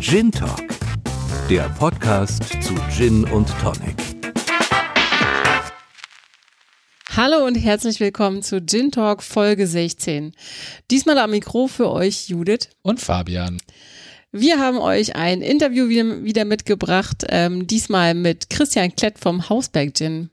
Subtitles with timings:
[0.00, 0.66] Gin Talk,
[1.50, 3.96] der Podcast zu Gin und Tonic.
[7.14, 10.32] Hallo und herzlich willkommen zu Gin Talk Folge 16.
[10.90, 13.58] Diesmal am Mikro für euch Judith und Fabian.
[14.32, 20.30] Wir haben euch ein Interview wieder, mitgebracht, ähm, diesmal mit Christian Klett vom Hausberg Gin.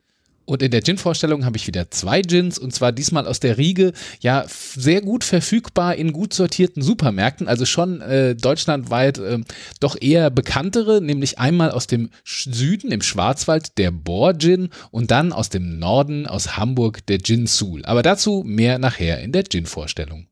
[0.47, 3.91] Und in der Gin-Vorstellung habe ich wieder zwei Gins und zwar diesmal aus der Riege,
[4.21, 9.39] ja, sehr gut verfügbar in gut sortierten Supermärkten, also schon äh, deutschlandweit äh,
[9.81, 15.33] doch eher bekanntere, nämlich einmal aus dem Süden, im Schwarzwald, der Bohr Gin und dann
[15.33, 17.83] aus dem Norden, aus Hamburg, der Gin Sul.
[17.83, 20.27] Aber dazu mehr nachher in der Gin-Vorstellung.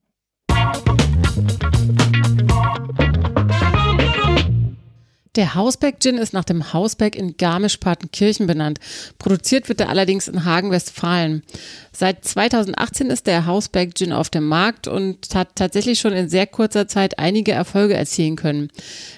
[5.35, 8.79] Der Hausberg Gin ist nach dem Hausberg in Garmisch-Partenkirchen benannt.
[9.19, 11.43] Produziert wird er allerdings in Hagen, Westfalen.
[11.91, 16.47] Seit 2018 ist der Hausberg Gin auf dem Markt und hat tatsächlich schon in sehr
[16.47, 18.69] kurzer Zeit einige Erfolge erzielen können.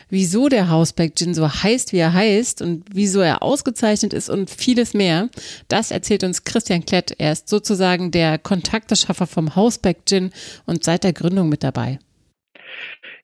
[0.09, 4.49] Wieso der Hausberg Gin so heißt, wie er heißt und wieso er ausgezeichnet ist und
[4.49, 5.29] vieles mehr,
[5.67, 7.13] das erzählt uns Christian Klett.
[7.19, 10.31] Er ist sozusagen der Kontakteschaffer vom Hausberg Gin
[10.65, 11.99] und seit der Gründung mit dabei.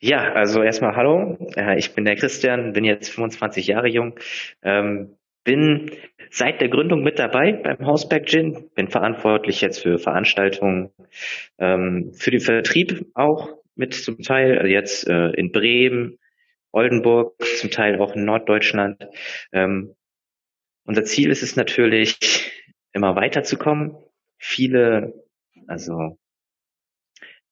[0.06, 1.38] Ja, also erstmal hallo.
[1.56, 4.20] Äh, ich bin der Christian, bin jetzt 25 Jahre jung,
[4.62, 5.16] ähm,
[5.46, 5.92] bin
[6.30, 10.90] seit der Gründung mit dabei beim Hausberg Gin, bin verantwortlich jetzt für Veranstaltungen,
[11.58, 16.20] ähm, für den Vertrieb auch mit zum Teil, also jetzt äh, in Bremen,
[16.74, 19.08] Oldenburg, zum Teil auch in Norddeutschland.
[19.54, 19.96] Ähm,
[20.86, 22.18] unser Ziel ist es natürlich,
[22.92, 23.96] immer weiterzukommen,
[24.38, 25.14] viele,
[25.66, 26.18] also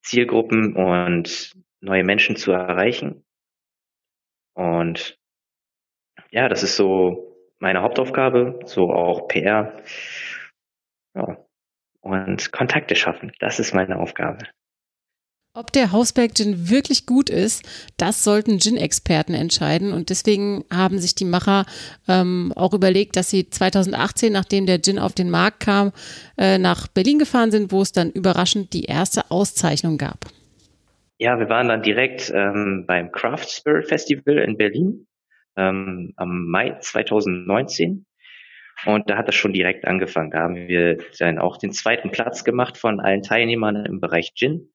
[0.02, 3.24] Zielgruppen und neue Menschen zu erreichen.
[4.54, 5.20] Und
[6.32, 9.82] ja, das ist so meine Hauptaufgabe, so auch PR.
[11.16, 11.38] Ja.
[12.02, 14.48] Und Kontakte schaffen, das ist meine Aufgabe.
[15.54, 17.64] Ob der Hausberg Gin wirklich gut ist,
[17.98, 19.92] das sollten Gin-Experten entscheiden.
[19.92, 21.66] Und deswegen haben sich die Macher
[22.08, 25.92] ähm, auch überlegt, dass sie 2018, nachdem der Gin auf den Markt kam,
[26.38, 30.26] äh, nach Berlin gefahren sind, wo es dann überraschend die erste Auszeichnung gab.
[31.24, 35.06] Ja, wir waren dann direkt ähm, beim Craft Spirit Festival in Berlin
[35.56, 38.08] ähm, am Mai 2019.
[38.88, 40.32] Und da hat das schon direkt angefangen.
[40.32, 44.72] Da haben wir dann auch den zweiten Platz gemacht von allen Teilnehmern im Bereich Gin.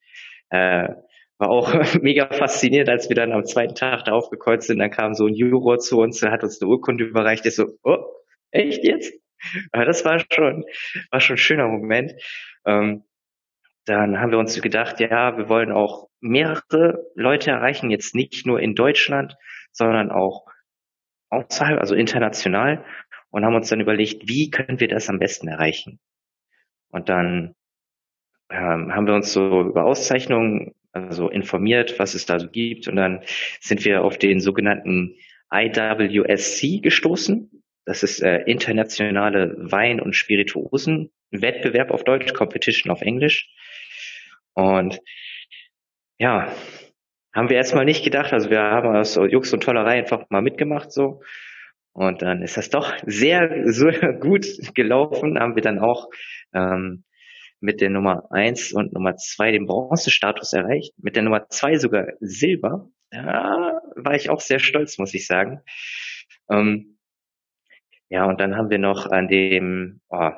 [0.50, 0.90] Äh,
[1.38, 4.78] war auch mega fasziniert, als wir dann am zweiten Tag darauf gekreuzt sind.
[4.78, 7.44] Dann kam so ein Juror zu uns, der hat uns eine Urkunde überreicht.
[7.44, 8.04] Ich so, oh,
[8.52, 9.12] echt jetzt?
[9.72, 10.64] Aber das war schon,
[11.10, 12.12] war schon ein schöner Moment.
[12.64, 13.02] Ähm,
[13.86, 18.60] dann haben wir uns gedacht, ja, wir wollen auch mehrere Leute erreichen, jetzt nicht nur
[18.60, 19.36] in Deutschland,
[19.72, 20.46] sondern auch
[21.30, 22.84] außerhalb, also international
[23.30, 25.98] und haben uns dann überlegt, wie können wir das am besten erreichen?
[26.90, 27.54] Und dann
[28.50, 32.96] ähm, haben wir uns so über Auszeichnungen also informiert, was es da so gibt und
[32.96, 33.22] dann
[33.60, 35.16] sind wir auf den sogenannten
[35.52, 37.62] IWSC gestoßen.
[37.84, 43.48] Das ist äh, internationale Wein- und Spirituosen-Wettbewerb auf Deutsch, Competition auf Englisch.
[44.54, 45.00] Und
[46.18, 46.52] ja,
[47.34, 48.32] haben wir erstmal nicht gedacht.
[48.32, 51.22] Also wir haben aus Jux und Tollerei einfach mal mitgemacht so.
[51.92, 53.88] Und dann ist das doch sehr so
[54.20, 55.38] gut gelaufen.
[55.38, 56.08] Haben wir dann auch
[56.52, 57.04] ähm,
[57.60, 60.92] mit der Nummer eins und Nummer zwei den Bronzestatus erreicht.
[60.98, 62.88] Mit der Nummer zwei sogar Silber.
[63.10, 65.60] Da war ich auch sehr stolz, muss ich sagen.
[66.50, 66.98] Ähm,
[68.08, 70.32] ja, und dann haben wir noch an dem oh,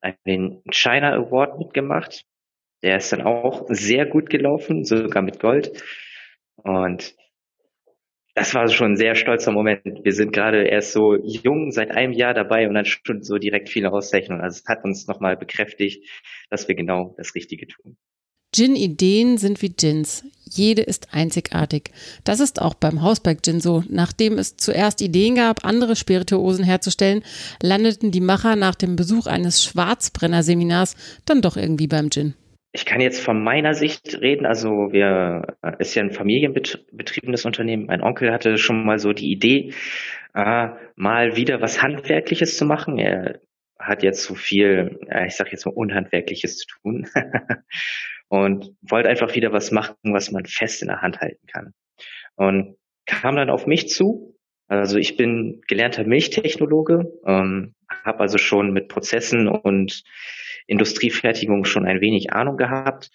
[0.00, 2.24] an den China Award mitgemacht.
[2.82, 5.70] Der ist dann auch sehr gut gelaufen, sogar mit Gold.
[6.56, 7.14] Und
[8.34, 9.82] das war schon ein sehr stolzer Moment.
[9.84, 13.68] Wir sind gerade erst so jung, seit einem Jahr dabei und dann schon so direkt
[13.68, 14.40] viele Auszeichnungen.
[14.42, 16.08] Also es hat uns nochmal bekräftigt,
[16.48, 17.96] dass wir genau das Richtige tun.
[18.52, 20.24] Gin-Ideen sind wie Gins.
[20.44, 21.90] Jede ist einzigartig.
[22.24, 23.84] Das ist auch beim Hausberg Gin so.
[23.88, 27.22] Nachdem es zuerst Ideen gab, andere Spirituosen herzustellen,
[27.62, 32.34] landeten die Macher nach dem Besuch eines Schwarzbrenner-Seminars dann doch irgendwie beim Gin.
[32.72, 34.46] Ich kann jetzt von meiner Sicht reden.
[34.46, 37.86] Also wir äh, ist ja ein familienbetriebenes Unternehmen.
[37.86, 39.72] Mein Onkel hatte schon mal so die Idee,
[40.34, 42.98] äh, mal wieder was Handwerkliches zu machen.
[42.98, 43.40] Er
[43.78, 47.08] hat jetzt so viel, äh, ich sage jetzt mal Unhandwerkliches zu tun
[48.28, 51.74] und wollte einfach wieder was machen, was man fest in der Hand halten kann.
[52.36, 52.76] Und
[53.06, 54.36] kam dann auf mich zu.
[54.68, 57.74] Also ich bin gelernter Milchtechnologe, ähm,
[58.04, 60.02] habe also schon mit Prozessen und
[60.66, 63.10] Industriefertigung schon ein wenig Ahnung gehabt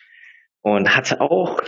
[0.62, 1.62] und hatte auch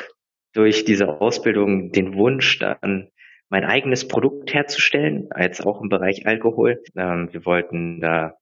[0.54, 3.10] durch diese Ausbildung den Wunsch, dann
[3.50, 6.84] mein eigenes Produkt herzustellen, als auch im Bereich Alkohol.
[6.96, 8.36] Ähm, wir wollten da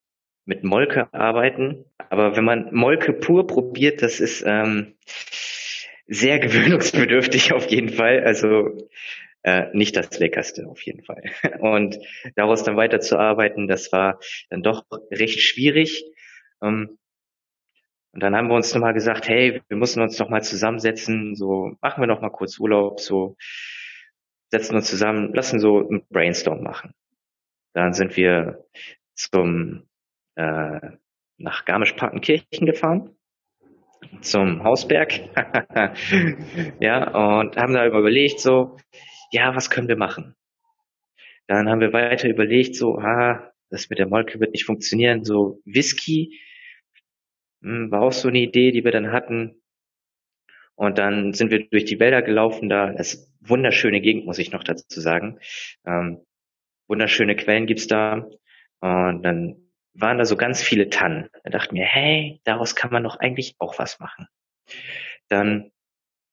[0.46, 4.96] mit Molke arbeiten, aber wenn man Molke pur probiert, das ist ähm,
[6.08, 8.24] sehr gewöhnungsbedürftig auf jeden Fall.
[8.24, 8.78] Also
[9.46, 11.22] äh, nicht das Leckerste auf jeden Fall.
[11.60, 12.00] Und
[12.36, 14.20] daraus dann weiterzuarbeiten, das war
[14.50, 16.04] dann doch recht schwierig.
[16.64, 16.98] Ähm,
[18.12, 22.02] und dann haben wir uns nochmal gesagt, hey, wir müssen uns nochmal zusammensetzen, so machen
[22.02, 23.36] wir nochmal kurz Urlaub, so
[24.52, 26.94] setzen uns zusammen, lassen so ein Brainstorm machen.
[27.74, 28.64] Dann sind wir
[29.16, 29.84] zum
[30.36, 30.80] äh,
[31.38, 33.16] nach Garmisch-Partenkirchen gefahren
[34.22, 35.12] zum Hausberg.
[36.80, 38.78] ja, und haben da überlegt, so,
[39.36, 40.36] ja, was können wir machen?
[41.48, 45.62] Dann haben wir weiter überlegt, so, ah, das mit der Molke wird nicht funktionieren, so
[45.66, 46.40] Whisky
[47.62, 49.62] hm, war auch so eine Idee, die wir dann hatten.
[50.76, 54.64] Und dann sind wir durch die Wälder gelaufen, da ist wunderschöne Gegend, muss ich noch
[54.64, 55.40] dazu sagen.
[55.86, 56.26] Ähm,
[56.88, 58.30] wunderschöne Quellen gibt's da.
[58.80, 61.30] Und dann waren da so ganz viele Tannen.
[61.44, 64.28] Da dachte mir, hey, daraus kann man doch eigentlich auch was machen.
[65.28, 65.72] Dann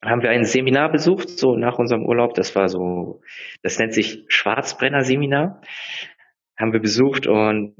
[0.04, 2.34] haben wir ein Seminar besucht, so nach unserem Urlaub.
[2.34, 3.20] Das war so,
[3.62, 5.62] das nennt sich Schwarzbrenner-Seminar.
[6.58, 7.74] Haben wir besucht und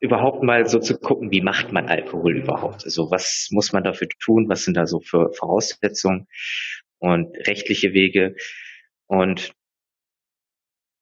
[0.00, 2.84] überhaupt mal so zu gucken, wie macht man Alkohol überhaupt?
[2.84, 4.46] Also was muss man dafür tun?
[4.48, 6.26] Was sind da so für Voraussetzungen
[6.98, 8.36] und rechtliche Wege?
[9.06, 9.52] Und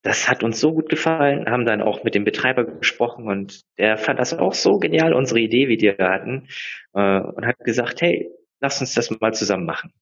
[0.03, 3.97] das hat uns so gut gefallen, haben dann auch mit dem Betreiber gesprochen und der
[3.97, 6.47] fand das auch so genial, unsere Idee, wie die wir hatten,
[6.93, 8.31] äh, und hat gesagt, hey,
[8.61, 9.95] lass uns das mal zusammen machen.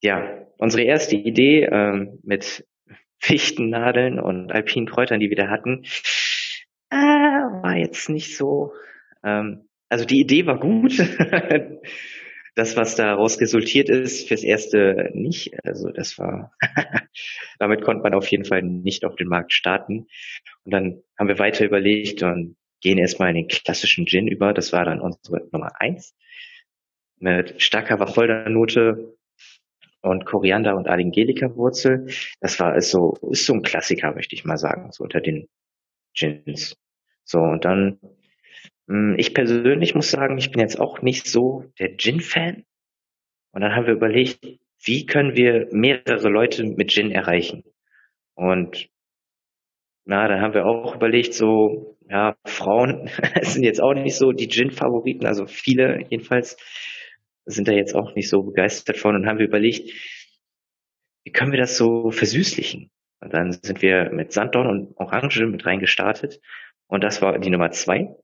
[0.00, 2.66] Ja, unsere erste Idee äh, mit
[3.18, 5.84] Fichtennadeln und alpinen Kräutern, die wir da hatten,
[6.90, 8.72] äh, war jetzt nicht so.
[9.24, 10.98] Ähm, also die Idee war gut.
[12.54, 15.52] das, was daraus resultiert ist, fürs erste nicht.
[15.64, 16.52] Also das war,
[17.58, 20.06] damit konnte man auf jeden Fall nicht auf den Markt starten.
[20.64, 24.52] Und dann haben wir weiter überlegt und gehen erstmal in den klassischen Gin über.
[24.52, 26.16] Das war dann unsere Nummer eins.
[27.20, 29.16] Mit starker Wacholdernote
[30.02, 32.06] und Koriander und Alingelika-Wurzel.
[32.40, 35.48] Das war ist so, ist so ein Klassiker, möchte ich mal sagen, so unter den
[36.14, 36.76] Gins.
[37.24, 37.98] So, und dann
[38.88, 42.64] hm, ich persönlich muss sagen, ich bin jetzt auch nicht so der Gin-Fan.
[43.52, 44.44] Und dann haben wir überlegt,
[44.82, 47.64] wie können wir mehrere Leute mit Gin erreichen?
[48.34, 48.88] Und
[50.04, 53.10] na, dann haben wir auch überlegt, so, ja, Frauen
[53.42, 56.56] sind jetzt auch nicht so die Gin-Favoriten, also viele jedenfalls
[57.48, 59.90] sind da jetzt auch nicht so begeistert von und haben wir überlegt,
[61.24, 62.90] wie können wir das so versüßlichen?
[63.20, 66.40] Und dann sind wir mit Sanddorn und Orange mit reingestartet
[66.88, 68.16] und das war die Nummer zwei.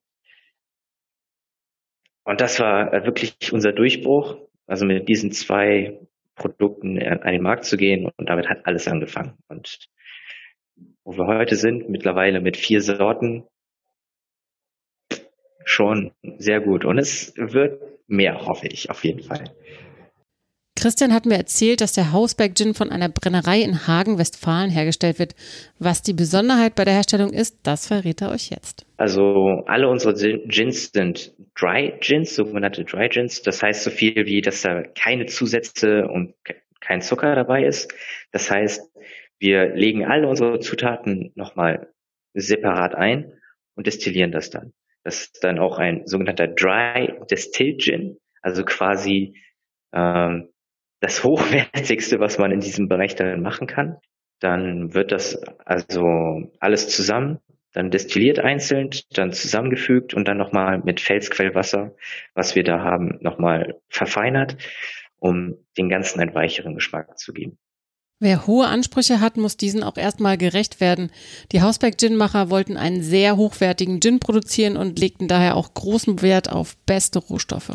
[2.24, 6.00] Und das war äh, wirklich unser Durchbruch, also mit diesen zwei
[6.34, 8.10] Produkten an den Markt zu gehen.
[8.16, 9.38] Und damit hat alles angefangen.
[9.48, 9.86] Und
[11.04, 13.44] wo wir heute sind, mittlerweile mit vier Sorten,
[15.64, 16.84] schon sehr gut.
[16.84, 19.44] Und es wird mehr, hoffe ich, auf jeden Fall.
[20.76, 25.18] Christian hat mir erzählt, dass der Hausberg Gin von einer Brennerei in Hagen, Westfalen hergestellt
[25.18, 25.34] wird.
[25.78, 28.84] Was die Besonderheit bei der Herstellung ist, das verrät er euch jetzt.
[28.96, 33.40] Also alle unsere Gins sind Dry Gins, sogenannte Dry Gins.
[33.42, 36.34] Das heißt so viel wie, dass da keine Zusätze und
[36.80, 37.94] kein Zucker dabei ist.
[38.32, 38.82] Das heißt,
[39.38, 41.88] wir legen alle unsere Zutaten nochmal
[42.34, 43.32] separat ein
[43.74, 44.72] und destillieren das dann.
[45.04, 49.36] Das ist dann auch ein sogenannter Dry Distilled Gin, also quasi
[49.92, 50.48] ähm,
[51.00, 53.98] das Hochwertigste, was man in diesem Bereich dann machen kann.
[54.40, 57.38] Dann wird das also alles zusammen,
[57.72, 61.94] dann destilliert einzeln, dann zusammengefügt und dann nochmal mit Felsquellwasser,
[62.34, 64.56] was wir da haben, nochmal verfeinert,
[65.18, 67.58] um den ganzen einen weicheren Geschmack zu geben.
[68.20, 71.10] Wer hohe Ansprüche hat, muss diesen auch erstmal gerecht werden.
[71.52, 76.76] Die Hausberg-Gin-Macher wollten einen sehr hochwertigen Gin produzieren und legten daher auch großen Wert auf
[76.86, 77.72] beste Rohstoffe.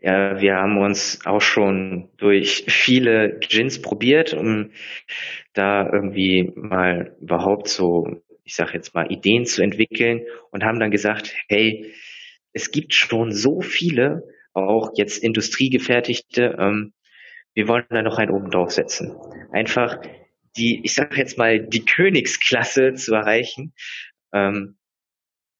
[0.00, 4.70] Ja, wir haben uns auch schon durch viele Gins probiert, um
[5.52, 10.90] da irgendwie mal überhaupt so, ich sage jetzt mal, Ideen zu entwickeln und haben dann
[10.90, 11.92] gesagt, hey,
[12.52, 16.92] es gibt schon so viele, auch jetzt industriegefertigte, ähm,
[17.54, 19.16] wir wollen da noch einen oben draufsetzen.
[19.52, 20.00] Einfach
[20.56, 23.74] die, ich sage jetzt mal, die Königsklasse zu erreichen.
[24.32, 24.76] Ähm,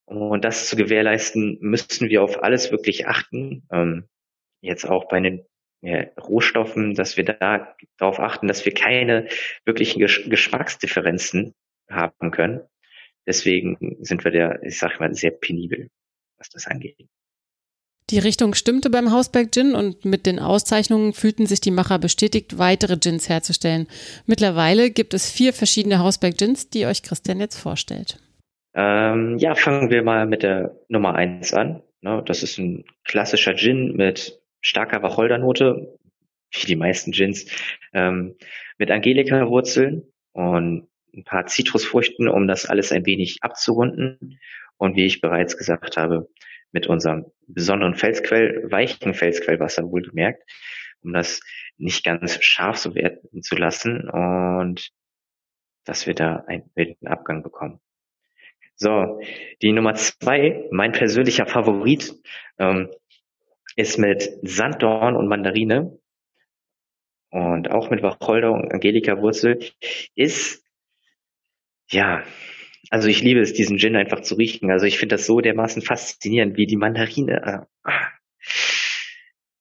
[0.07, 3.67] und das zu gewährleisten, müssten wir auf alles wirklich achten.
[3.71, 4.09] Ähm,
[4.61, 5.47] jetzt auch bei den
[5.81, 9.29] ja, Rohstoffen, dass wir da darauf achten, dass wir keine
[9.65, 11.55] wirklichen Gesch Geschmacksdifferenzen
[11.91, 12.61] haben können.
[13.27, 15.89] Deswegen sind wir da, ich sag mal, sehr penibel,
[16.39, 16.97] was das angeht.
[18.13, 22.59] Die Richtung stimmte beim Hausberg Gin und mit den Auszeichnungen fühlten sich die Macher bestätigt,
[22.59, 23.87] weitere Gins herzustellen.
[24.27, 28.19] Mittlerweile gibt es vier verschiedene Hausberg Gins, die euch Christian jetzt vorstellt.
[28.75, 31.83] Ähm, ja, fangen wir mal mit der Nummer eins an.
[32.03, 35.99] Ne, das ist ein klassischer Gin mit starker Wacholdernote,
[36.51, 37.47] wie die meisten Gins,
[37.95, 38.37] ähm,
[38.77, 40.03] mit Angelika-Wurzeln
[40.33, 44.39] und ein paar Zitrusfrüchten, um das alles ein wenig abzurunden.
[44.77, 46.29] Und wie ich bereits gesagt habe,
[46.73, 50.43] mit unserem besonderen Felsquell, weichen Felsquellwasser wohlgemerkt,
[51.03, 51.41] um das
[51.77, 54.91] nicht ganz scharf so werden zu lassen und
[55.85, 57.81] dass wir da einen wilden Abgang bekommen.
[58.77, 59.21] So,
[59.61, 62.15] die Nummer zwei, mein persönlicher Favorit,
[62.59, 62.91] ähm,
[63.77, 65.99] ist mit Sanddorn und Mandarine
[67.31, 69.61] und auch mit Wacholder und Angelika-Wurzel,
[70.15, 70.65] ist,
[71.89, 72.25] ja,
[72.93, 74.71] also ich liebe es, diesen Gin einfach zu riechen.
[74.71, 77.67] Also ich finde das so dermaßen faszinierend, wie die Mandarine.
[77.87, 77.93] Äh,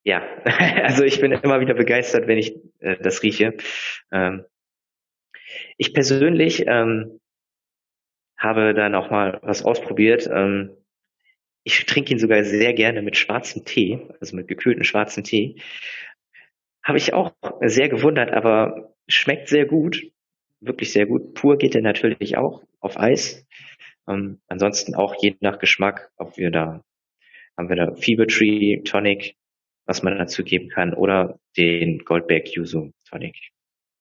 [0.04, 0.22] ja,
[0.84, 3.56] also ich bin immer wieder begeistert, wenn ich äh, das rieche.
[4.12, 4.44] Ähm,
[5.78, 7.20] ich persönlich ähm,
[8.36, 10.28] habe dann auch mal was ausprobiert.
[10.30, 10.76] Ähm,
[11.64, 15.56] ich trinke ihn sogar sehr gerne mit schwarzem Tee, also mit gekühlten schwarzen Tee.
[16.82, 20.11] Habe ich auch sehr gewundert, aber schmeckt sehr gut,
[20.62, 21.34] wirklich sehr gut.
[21.34, 23.46] Pur geht er natürlich auch auf Eis.
[24.08, 26.82] Ähm, ansonsten auch je nach Geschmack, ob wir da
[27.56, 29.36] haben wir da Fever Tree Tonic,
[29.86, 33.36] was man dazu geben kann, oder den Goldberg Yuzu Tonic.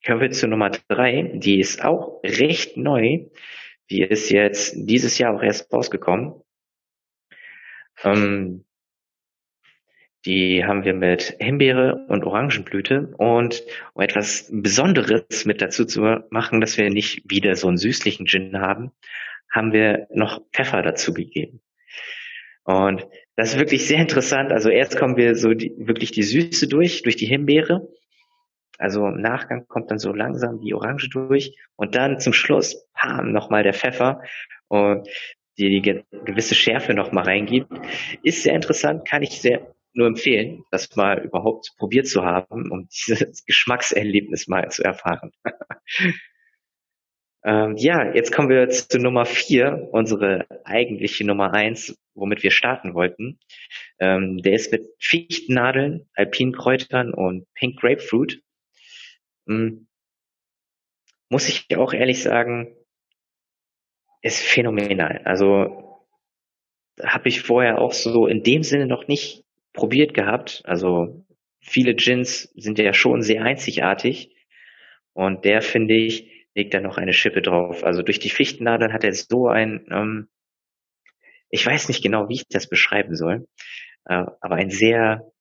[0.06, 3.26] Kommen wir zu Nummer drei, die ist auch recht neu.
[3.90, 6.42] Die ist jetzt dieses Jahr auch erst rausgekommen.
[8.04, 8.64] Ähm,
[10.26, 13.64] die haben wir mit Himbeere und Orangenblüte und
[13.94, 18.60] um etwas Besonderes mit dazu zu machen, dass wir nicht wieder so einen süßlichen Gin
[18.60, 18.92] haben,
[19.52, 21.62] haben wir noch Pfeffer dazu gegeben.
[22.64, 24.52] Und das ist wirklich sehr interessant.
[24.52, 27.88] Also erst kommen wir so die, wirklich die Süße durch, durch die Himbeere.
[28.78, 33.32] Also im Nachgang kommt dann so langsam die Orange durch und dann zum Schluss, pam,
[33.32, 34.22] nochmal der Pfeffer.
[34.68, 35.08] Und
[35.58, 37.72] die, die gewisse Schärfe noch mal reingibt.
[38.24, 42.88] Ist sehr interessant, kann ich sehr nur empfehlen, das mal überhaupt probiert zu haben, um
[42.88, 45.32] dieses Geschmackserlebnis mal zu erfahren.
[47.44, 52.94] ähm, ja, jetzt kommen wir zu Nummer vier, unsere eigentliche Nummer eins, womit wir starten
[52.94, 53.40] wollten.
[54.00, 58.42] Ähm, der ist mit Fichtennadeln, Alpinkräutern und Pink Grapefruit.
[59.48, 59.88] Ähm,
[61.30, 62.76] muss ich auch ehrlich sagen,
[64.22, 65.22] ist phänomenal.
[65.24, 66.02] Also
[67.02, 70.62] habe ich vorher auch so in dem Sinne noch nicht probiert gehabt.
[70.66, 71.26] Also
[71.60, 74.36] viele Gins sind ja schon sehr einzigartig
[75.14, 77.84] und der finde ich legt da noch eine Schippe drauf.
[77.84, 80.30] Also durch die Fichtennadeln hat er so ein, ähm,
[81.50, 83.48] ich weiß nicht genau, wie ich das beschreiben soll,
[84.06, 85.32] äh, aber einen sehr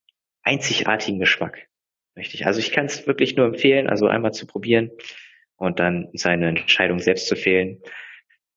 [0.43, 1.67] einzigartigen Geschmack.
[2.17, 2.47] Richtig.
[2.47, 4.91] Also ich kann es wirklich nur empfehlen, also einmal zu probieren
[5.57, 7.83] und dann seine Entscheidung selbst zu fehlen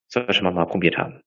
[0.08, 1.24] sollte man mal probiert haben.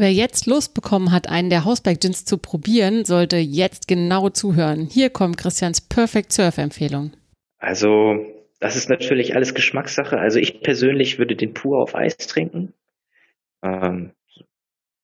[0.00, 4.86] Wer jetzt Lust bekommen hat, einen der Hausberg Gins zu probieren, sollte jetzt genau zuhören.
[4.88, 7.10] Hier kommt Christians Perfect Surf Empfehlung.
[7.58, 8.24] Also,
[8.60, 10.16] das ist natürlich alles Geschmackssache.
[10.16, 12.74] Also ich persönlich würde den pur auf Eis trinken.
[13.64, 14.12] Ähm,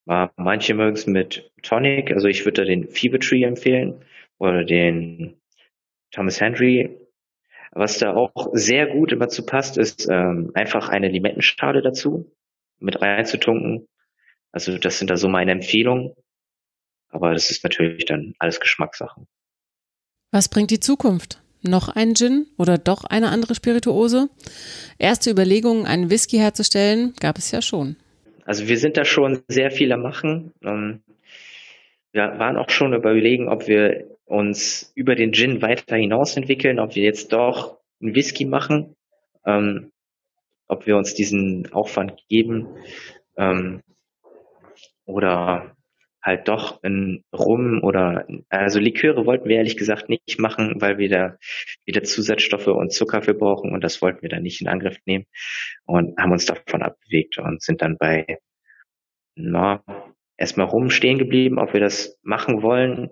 [0.07, 2.13] manche mögen es mit Tonic.
[2.13, 3.97] Also ich würde da den Fever Tree empfehlen
[4.39, 5.35] oder den
[6.13, 6.97] Thomas Henry.
[7.73, 12.31] Was da auch sehr gut immer zu passt, ist ähm, einfach eine Limettenschale dazu
[12.79, 13.89] mit reinzutunken.
[14.55, 16.15] Also das sind da so meine Empfehlungen.
[17.09, 19.27] Aber das ist natürlich dann alles Geschmackssache.
[20.31, 21.43] Was bringt die Zukunft?
[21.63, 24.29] Noch ein Gin oder doch eine andere Spirituose?
[24.99, 27.97] Erste Überlegungen, einen Whisky herzustellen, gab es ja schon.
[28.45, 30.53] Also wir sind da schon sehr viel am Machen.
[30.63, 31.03] Ähm,
[32.13, 36.95] wir waren auch schon überlegen, ob wir uns über den Gin weiter hinaus entwickeln, ob
[36.95, 38.95] wir jetzt doch einen Whisky machen.
[39.45, 39.91] Ähm,
[40.69, 42.69] ob wir uns diesen Aufwand geben
[43.37, 43.83] ähm,
[45.07, 45.77] oder
[46.23, 51.11] halt doch in Rum oder also Liköre wollten wir ehrlich gesagt nicht machen, weil wir
[51.11, 51.37] da
[51.85, 55.27] wieder Zusatzstoffe und Zucker für brauchen und das wollten wir dann nicht in Angriff nehmen
[55.85, 58.39] und haben uns davon abbewegt und sind dann bei
[59.37, 59.83] na,
[60.39, 63.11] erstmal rum stehen geblieben, ob wir das machen wollen,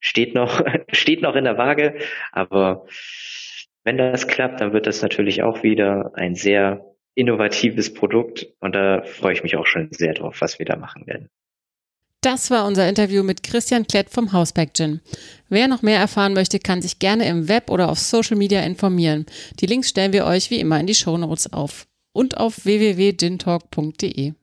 [0.00, 2.00] steht noch, steht noch in der Waage,
[2.32, 2.86] aber
[3.84, 6.84] wenn das klappt, dann wird das natürlich auch wieder ein sehr
[7.20, 11.06] innovatives Produkt und da freue ich mich auch schon sehr drauf, was wir da machen
[11.06, 11.28] werden.
[12.22, 15.00] Das war unser Interview mit Christian Klett vom Hausberg Gin.
[15.48, 19.24] Wer noch mehr erfahren möchte, kann sich gerne im Web oder auf Social Media informieren.
[19.60, 24.34] Die Links stellen wir euch wie immer in die Show Notes auf und auf www.gintalk.de.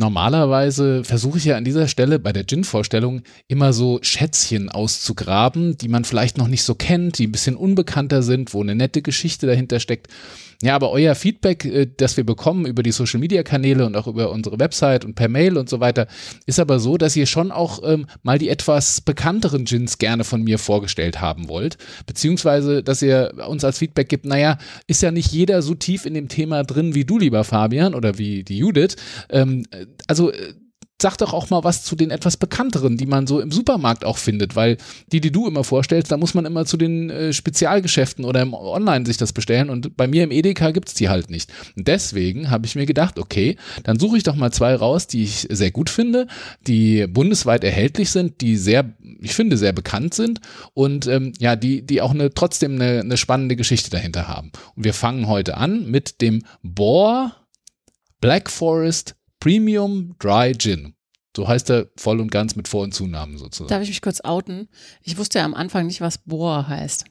[0.00, 5.88] Normalerweise versuche ich ja an dieser Stelle bei der Gin-Vorstellung immer so Schätzchen auszugraben, die
[5.88, 9.46] man vielleicht noch nicht so kennt, die ein bisschen unbekannter sind, wo eine nette Geschichte
[9.46, 10.08] dahinter steckt.
[10.62, 14.06] Ja, aber euer Feedback, äh, das wir bekommen über die Social Media Kanäle und auch
[14.06, 16.06] über unsere Website und per Mail und so weiter,
[16.44, 20.42] ist aber so, dass ihr schon auch ähm, mal die etwas bekannteren Gins gerne von
[20.42, 21.78] mir vorgestellt haben wollt.
[22.06, 26.12] Beziehungsweise, dass ihr uns als Feedback gibt, naja, ist ja nicht jeder so tief in
[26.12, 28.96] dem Thema drin wie du, lieber Fabian, oder wie die Judith.
[29.30, 29.64] Ähm,
[30.06, 30.52] also äh,
[31.02, 34.18] sag doch auch mal was zu den etwas bekannteren, die man so im Supermarkt auch
[34.18, 34.76] findet, weil
[35.12, 38.54] die, die du immer vorstellst, da muss man immer zu den äh, Spezialgeschäften oder im
[38.54, 41.50] Online sich das bestellen und bei mir im Edeka gibt's die halt nicht.
[41.76, 45.24] Und deswegen habe ich mir gedacht, okay, dann suche ich doch mal zwei raus, die
[45.24, 46.26] ich sehr gut finde,
[46.66, 50.40] die bundesweit erhältlich sind, die sehr, ich finde, sehr bekannt sind
[50.74, 54.52] und ähm, ja, die, die auch eine, trotzdem eine, eine spannende Geschichte dahinter haben.
[54.76, 57.34] Und wir fangen heute an mit dem Bohr
[58.20, 60.94] Black Forest Premium Dry Gin.
[61.36, 63.68] So heißt er voll und ganz mit Vor- und Zunamen sozusagen.
[63.68, 64.68] Darf ich mich kurz outen?
[65.02, 67.04] Ich wusste ja am Anfang nicht, was Bohr heißt.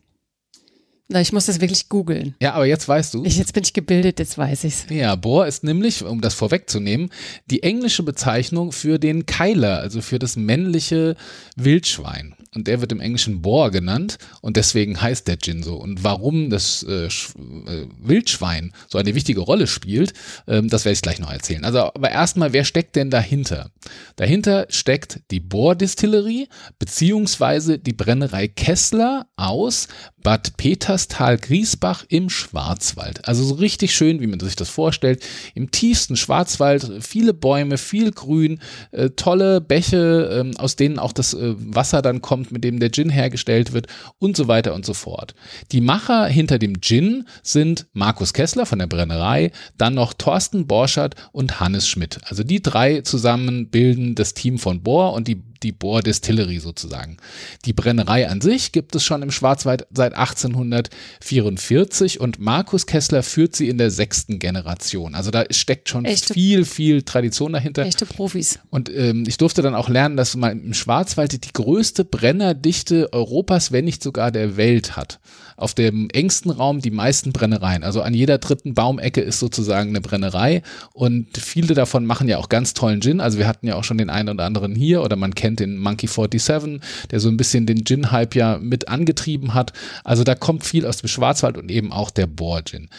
[1.12, 2.36] Na, ich muss das wirklich googeln.
[2.40, 3.26] Ja, aber jetzt weißt du.
[3.26, 4.86] Ich, jetzt bin ich gebildet, jetzt weiß ich's.
[4.92, 7.10] Ja, Bohr ist nämlich, um das vorwegzunehmen,
[7.50, 11.16] die englische Bezeichnung für den Keiler, also für das männliche
[11.56, 15.76] Wildschwein und der wird im Englischen Boar genannt und deswegen heißt der Gin so.
[15.76, 20.14] Und warum das äh, äh, Wildschwein so eine wichtige Rolle spielt,
[20.48, 21.64] ähm, das werde ich gleich noch erzählen.
[21.64, 23.70] Also, aber erstmal, wer steckt denn dahinter?
[24.16, 26.48] Dahinter steckt die Bohr-Distillerie
[26.80, 29.88] beziehungsweise die Brennerei Kessler aus
[30.24, 33.28] Bad Peterstal-Griesbach im Schwarzwald.
[33.28, 35.24] Also so richtig schön, wie man sich das vorstellt.
[35.56, 38.60] Im tiefsten Schwarzwald, viele Bäume, viel Grün,
[38.92, 42.92] äh, tolle Bäche, äh, aus denen auch das äh, Wasser dann kommt, mit dem der
[42.92, 45.36] Gin hergestellt wird und so weiter und so fort.
[45.72, 51.16] Die Macher hinter dem Gin sind Markus Kessler von der Brennerei, dann noch Thorsten Borschert
[51.32, 52.20] und Hannes Schmidt.
[52.26, 57.18] Also die drei zusammen bilden das Team von Bohr und die die Bohr Distillery sozusagen.
[57.66, 63.56] Die Brennerei an sich gibt es schon im Schwarzwald seit 1844 und Markus Kessler führt
[63.56, 65.16] sie in der sechsten Generation.
[65.16, 67.86] Also da steckt schon Echte, viel, viel Tradition dahinter.
[67.86, 68.60] Echte Profis.
[68.70, 73.72] Und ähm, ich durfte dann auch lernen, dass man im Schwarzwald die größte Brennerdichte Europas,
[73.72, 75.20] wenn nicht sogar der Welt hat
[75.60, 77.84] auf dem engsten Raum die meisten Brennereien.
[77.84, 80.62] Also an jeder dritten Baumecke ist sozusagen eine Brennerei
[80.94, 83.20] und viele davon machen ja auch ganz tollen Gin.
[83.20, 85.78] Also wir hatten ja auch schon den einen oder anderen hier oder man kennt den
[85.78, 89.74] Monkey 47, der so ein bisschen den Gin-Hype ja mit angetrieben hat.
[90.04, 92.90] Also da kommt viel aus dem Schwarzwald und eben auch der Bohr Gin.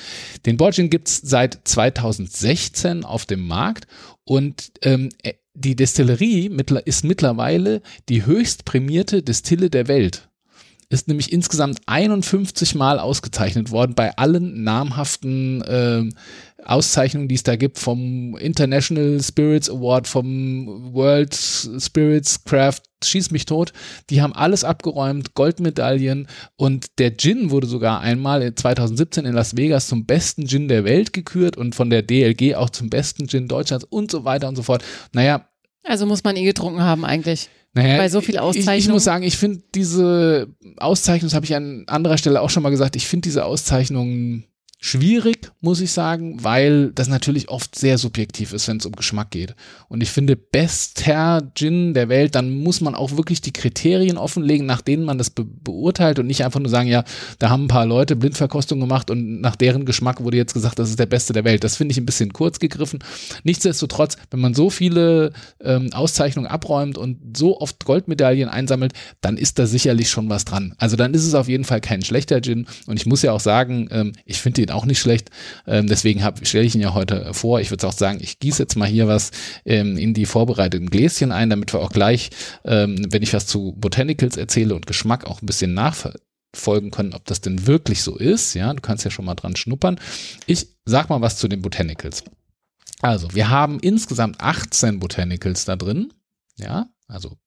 [0.46, 3.86] Den Bohr Gin gibt's seit 2016 auf dem Markt
[4.24, 5.08] und ähm,
[5.54, 6.50] die Destillerie
[6.84, 10.29] ist mittlerweile die höchst prämierte Destille der Welt
[10.90, 16.08] ist nämlich insgesamt 51 Mal ausgezeichnet worden bei allen namhaften äh,
[16.64, 23.46] Auszeichnungen, die es da gibt, vom International Spirits Award, vom World Spirits Craft, schieß mich
[23.46, 23.72] tot.
[24.10, 26.26] Die haben alles abgeräumt, Goldmedaillen
[26.56, 31.12] und der Gin wurde sogar einmal 2017 in Las Vegas zum besten Gin der Welt
[31.12, 34.64] gekürt und von der DLG auch zum besten Gin Deutschlands und so weiter und so
[34.64, 34.84] fort.
[35.12, 35.46] Naja.
[35.84, 37.48] Also muss man ihn getrunken haben eigentlich.
[37.72, 38.74] Naja, bei so viel Auszeichnung.
[38.74, 42.50] Ich, ich muss sagen, ich finde diese Auszeichnung, das habe ich an anderer Stelle auch
[42.50, 44.44] schon mal gesagt, ich finde diese Auszeichnungen
[44.82, 49.30] schwierig, muss ich sagen, weil das natürlich oft sehr subjektiv ist, wenn es um Geschmack
[49.30, 49.54] geht.
[49.88, 54.66] Und ich finde, bester Gin der Welt, dann muss man auch wirklich die Kriterien offenlegen,
[54.66, 57.04] nach denen man das be beurteilt und nicht einfach nur sagen, ja,
[57.38, 60.88] da haben ein paar Leute Blindverkostung gemacht und nach deren Geschmack wurde jetzt gesagt, das
[60.88, 61.62] ist der beste der Welt.
[61.62, 63.00] Das finde ich ein bisschen kurz gegriffen.
[63.44, 69.58] Nichtsdestotrotz, wenn man so viele ähm, Auszeichnungen abräumt und so oft Goldmedaillen einsammelt, dann ist
[69.58, 70.74] da sicherlich schon was dran.
[70.78, 72.66] Also dann ist es auf jeden Fall kein schlechter Gin.
[72.86, 75.30] Und ich muss ja auch sagen, ähm, ich finde den auch nicht schlecht.
[75.66, 77.60] Ähm, deswegen stelle ich ihn ja heute vor.
[77.60, 79.30] Ich würde auch sagen, ich gieße jetzt mal hier was
[79.64, 82.30] ähm, in die vorbereiteten Gläschen ein, damit wir auch gleich,
[82.64, 87.24] ähm, wenn ich was zu Botanicals erzähle und Geschmack auch ein bisschen nachfolgen können, ob
[87.24, 88.54] das denn wirklich so ist.
[88.54, 89.98] Ja, du kannst ja schon mal dran schnuppern.
[90.46, 92.24] Ich sag mal was zu den Botanicals.
[93.02, 96.12] Also, wir haben insgesamt 18 Botanicals da drin.
[96.58, 97.38] Ja, also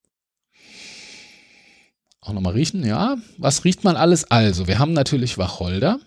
[2.25, 3.17] auch nochmal riechen, ja.
[3.37, 4.23] Was riecht man alles?
[4.23, 5.99] Also, wir haben natürlich Wacholder,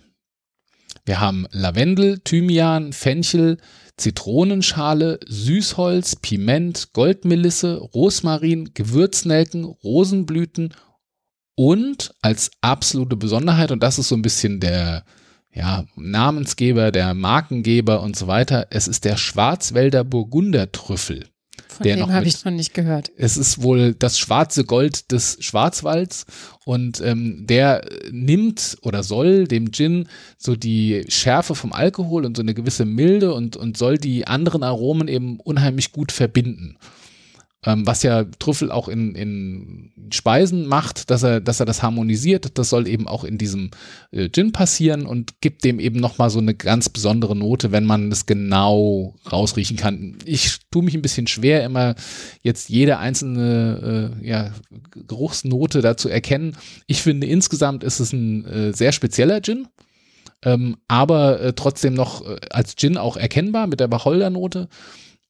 [1.07, 3.59] wir haben Lavendel, Thymian, Fenchel,
[3.97, 10.75] Zitronenschale, Süßholz, Piment, Goldmelisse, Rosmarin, Gewürznelken, Rosenblüten
[11.55, 15.05] und als absolute Besonderheit, und das ist so ein bisschen der
[15.55, 21.29] ja, Namensgeber, der Markengeber und so weiter, es ist der Schwarzwälder Burgundertrüffel.
[21.77, 23.11] Von der dem habe ich noch nicht gehört.
[23.19, 26.25] Es ist wohl das schwarze Gold des Schwarzwalds
[26.65, 30.09] und ähm, der nimmt oder soll dem Gin
[30.39, 34.63] so die Schärfe vom Alkohol und so eine gewisse Milde und, und soll die anderen
[34.63, 36.79] Aromen eben unheimlich gut verbinden.
[37.67, 42.57] Ähm, was ja Trüffel auch in, in Speisen macht, dass er, dass er das harmonisiert.
[42.59, 43.73] Das soll eben auch in diesem
[44.13, 48.13] äh, Gin passieren und gibt dem eben nochmal so eine ganz besondere Note, wenn man
[48.13, 50.17] es genau rausriechen kann.
[50.25, 51.97] Ich tue mich ein bisschen schwer, immer
[52.43, 54.53] jetzt jede einzelne äh, ja,
[55.09, 56.57] Geruchsnote da zu erkennen.
[56.87, 59.67] Ich finde insgesamt ist es ein äh, sehr spezieller Gin.
[60.43, 64.69] Ähm, aber äh, trotzdem noch äh, als Gin auch erkennbar mit der Wacholdernote.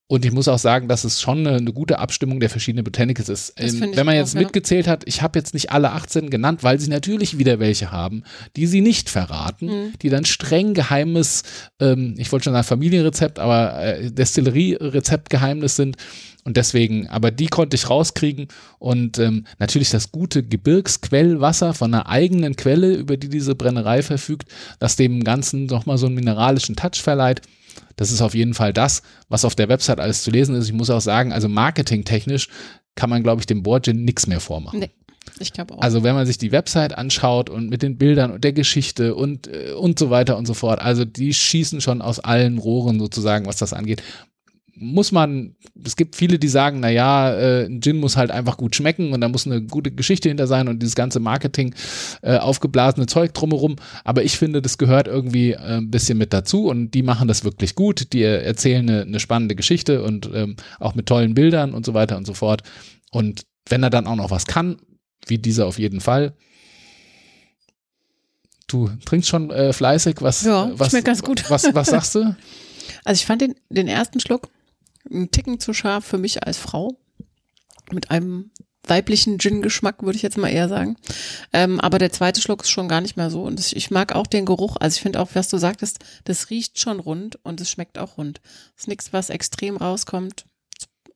[0.09, 3.29] Und ich muss auch sagen, dass es schon eine, eine gute Abstimmung der verschiedenen Botanicals
[3.29, 3.55] ist.
[3.57, 6.79] Ähm, wenn man jetzt auch, mitgezählt hat, ich habe jetzt nicht alle 18 genannt, weil
[6.79, 8.23] sie natürlich wieder welche haben,
[8.55, 9.93] die sie nicht verraten, mhm.
[10.01, 11.43] die dann streng geheimes,
[11.81, 15.97] ähm, ich wollte schon sagen Familienrezept, aber äh, Destillerie-Rezeptgeheimnis sind.
[16.45, 18.47] Und deswegen, aber die konnte ich rauskriegen.
[18.79, 24.49] Und ähm, natürlich das gute Gebirgsquellwasser von einer eigenen Quelle, über die diese Brennerei verfügt,
[24.79, 27.43] das dem Ganzen nochmal so einen mineralischen Touch verleiht.
[27.97, 30.67] Das ist auf jeden Fall das, was auf der Website alles zu lesen ist.
[30.67, 32.49] Ich muss auch sagen, also marketingtechnisch
[32.95, 34.81] kann man, glaube ich, dem Boardgin nichts mehr vormachen.
[34.81, 34.91] Nee.
[35.41, 35.81] Ich glaube auch.
[35.81, 39.49] Also wenn man sich die Website anschaut und mit den Bildern und der Geschichte und,
[39.49, 43.47] äh, und so weiter und so fort, also die schießen schon aus allen Rohren sozusagen,
[43.47, 44.03] was das angeht
[44.79, 48.59] muss man, es gibt viele, die sagen, na ja, äh, ein Gin muss halt einfach
[48.59, 51.75] gut schmecken und da muss eine gute Geschichte hinter sein und dieses ganze Marketing
[52.23, 53.77] äh, aufgeblasene Zeug drumherum.
[54.05, 57.43] Aber ich finde, das gehört irgendwie äh, ein bisschen mit dazu und die machen das
[57.43, 58.13] wirklich gut.
[58.13, 62.17] Die erzählen eine, eine spannende Geschichte und ähm, auch mit tollen Bildern und so weiter
[62.17, 62.63] und so fort.
[63.11, 64.77] Und wenn er dann auch noch was kann,
[65.27, 66.35] wie dieser auf jeden Fall,
[68.69, 71.49] Du trinkst schon äh, fleißig, was, ja, was, schmeckt ganz gut.
[71.49, 72.35] Was, was sagst du?
[73.05, 74.49] Also ich fand den, den ersten Schluck
[75.11, 76.99] ein Ticken zu scharf für mich als Frau.
[77.93, 78.51] Mit einem
[78.87, 80.97] weiblichen Gin-Geschmack, würde ich jetzt mal eher sagen.
[81.53, 83.43] Ähm, aber der zweite Schluck ist schon gar nicht mehr so.
[83.43, 84.77] Und das, ich mag auch den Geruch.
[84.79, 88.19] Also ich finde auch, was du sagtest, das riecht schon rund und es schmeckt auch
[88.19, 88.41] rund.
[88.45, 90.47] Das ist nichts, was extrem rauskommt.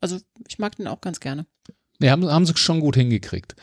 [0.01, 1.47] Also ich mag den auch ganz gerne.
[1.99, 3.55] Nee, haben, haben sie schon gut hingekriegt.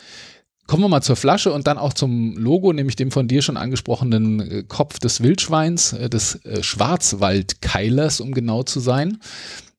[0.66, 3.56] Kommen wir mal zur Flasche und dann auch zum Logo, nämlich dem von dir schon
[3.56, 9.18] angesprochenen äh, Kopf des Wildschweins, äh, des äh, Schwarzwaldkeilers, um genau zu sein.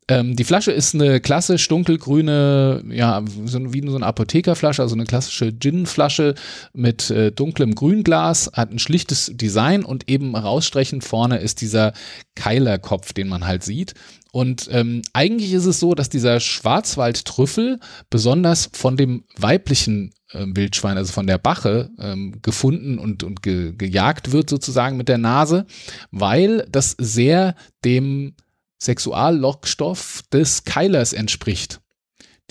[0.10, 5.06] Ähm, die Flasche ist eine klassisch dunkelgrüne, ja, so, wie so eine Apothekerflasche, also eine
[5.06, 6.34] klassische Gin-Flasche
[6.74, 11.94] mit äh, dunklem Grünglas, hat ein schlichtes Design und eben rausstechend vorne ist dieser
[12.34, 13.94] Keilerkopf, den man halt sieht.
[14.32, 20.98] Und ähm, eigentlich ist es so, dass dieser Schwarzwaldtrüffel besonders von dem weiblichen äh, Wildschwein,
[20.98, 25.68] also von der Bache, ähm, gefunden und, und ge gejagt wird sozusagen mit der Nase,
[26.10, 27.54] weil das sehr
[27.86, 28.34] dem
[28.80, 31.82] Sexuallockstoff des Keilers entspricht,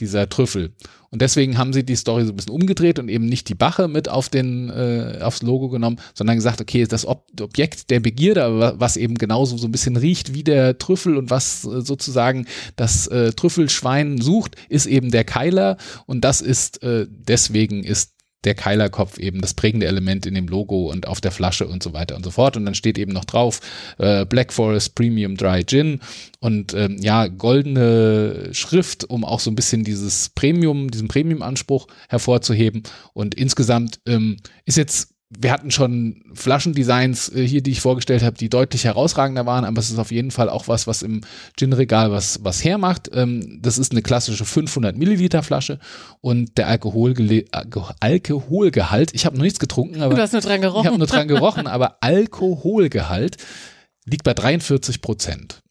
[0.01, 0.75] dieser Trüffel.
[1.11, 3.89] Und deswegen haben sie die Story so ein bisschen umgedreht und eben nicht die Bache
[3.89, 8.75] mit auf den, äh, aufs Logo genommen, sondern gesagt, okay, das Ob Objekt der Begierde,
[8.79, 13.07] was eben genauso so ein bisschen riecht wie der Trüffel und was äh, sozusagen das
[13.07, 19.19] äh, Trüffelschwein sucht, ist eben der Keiler und das ist, äh, deswegen ist der Keilerkopf
[19.19, 22.25] eben das prägende Element in dem Logo und auf der Flasche und so weiter und
[22.25, 22.57] so fort.
[22.57, 23.61] Und dann steht eben noch drauf
[23.99, 26.01] äh, Black Forest Premium Dry Gin
[26.41, 32.85] und ähm, ja, goldene Schrift, um auch so ein bisschen dieses Premium, diesen Premium-Anspruch hervorzuheben.
[33.13, 38.39] Und insgesamt ähm, ist jetzt wir hatten schon Flaschendesigns äh, hier, die ich vorgestellt habe,
[38.39, 41.21] die deutlich herausragender waren, aber es ist auf jeden Fall auch was, was im
[41.57, 43.11] Gin-Regal was, was hermacht.
[43.13, 45.79] Ähm, das ist eine klassische 500 Milliliter Flasche
[46.21, 47.45] und der Alkoholgele
[48.01, 50.83] Alkoholgehalt, ich habe noch nichts getrunken, aber du hast nur dran gerochen.
[50.83, 53.37] ich habe nur dran gerochen, aber Alkoholgehalt
[54.07, 55.63] liegt bei 43 Prozent.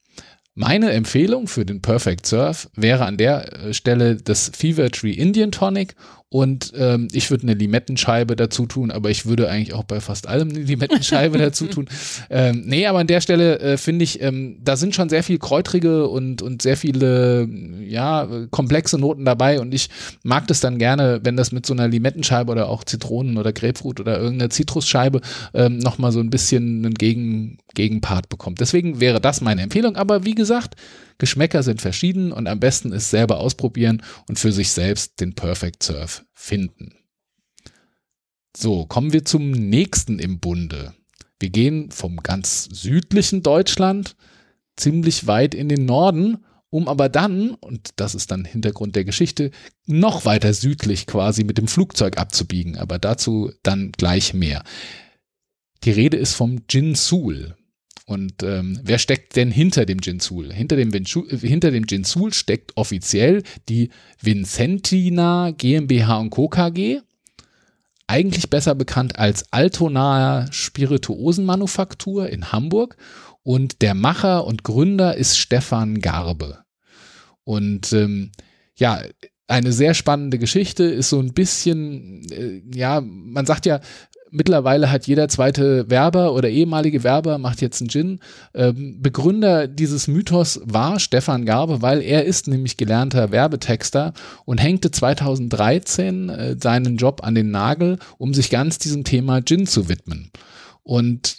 [0.59, 5.51] Meine Empfehlung für den Perfect Surf wäre an der äh, Stelle das Fever Tree Indian
[5.51, 5.95] Tonic
[6.29, 10.27] und ähm, ich würde eine Limettenscheibe dazu tun, aber ich würde eigentlich auch bei fast
[10.27, 11.87] allem eine Limettenscheibe dazu tun.
[12.29, 15.39] Ähm, nee, aber an der Stelle äh, finde ich, ähm, da sind schon sehr viel
[15.39, 17.47] kräutrige und, und sehr viele,
[17.81, 19.89] ja, komplexe Noten dabei und ich
[20.23, 24.01] mag das dann gerne, wenn das mit so einer Limettenscheibe oder auch Zitronen oder Grapefruit
[24.01, 25.21] oder irgendeiner Zitrusscheibe
[25.53, 28.59] ähm, nochmal so ein bisschen einen Gegen, Gegenpart bekommt.
[28.59, 30.75] Deswegen wäre das meine Empfehlung, aber wie gesagt,
[31.17, 35.83] Geschmäcker sind verschieden und am besten ist selber ausprobieren und für sich selbst den Perfect
[35.83, 36.93] Surf finden.
[38.55, 40.93] So, kommen wir zum nächsten im Bunde.
[41.39, 44.15] Wir gehen vom ganz südlichen Deutschland
[44.75, 49.51] ziemlich weit in den Norden, um aber dann, und das ist dann Hintergrund der Geschichte,
[49.85, 54.63] noch weiter südlich quasi mit dem Flugzeug abzubiegen, aber dazu dann gleich mehr.
[55.83, 57.55] Die Rede ist vom Jinsul.
[58.07, 60.53] Und ähm, wer steckt denn hinter dem Jinsul?
[60.53, 63.89] Hinter dem, hinter dem Jinsul steckt offiziell die
[64.21, 66.47] Vincentina GmbH Co.
[66.47, 67.01] KG,
[68.07, 72.95] eigentlich besser bekannt als Altona Spirituosenmanufaktur in Hamburg.
[73.43, 76.63] Und der Macher und Gründer ist Stefan Garbe.
[77.43, 78.31] Und ähm,
[78.77, 79.01] ja,
[79.47, 83.79] eine sehr spannende Geschichte, ist so ein bisschen, äh, ja, man sagt ja,
[84.31, 88.19] Mittlerweile hat jeder zweite Werber oder ehemalige Werber macht jetzt einen Gin.
[88.53, 94.13] Ähm, Begründer dieses Mythos war Stefan Garbe, weil er ist nämlich gelernter Werbetexter
[94.45, 99.67] und hängte 2013 äh, seinen Job an den Nagel, um sich ganz diesem Thema Gin
[99.67, 100.31] zu widmen.
[100.83, 101.37] Und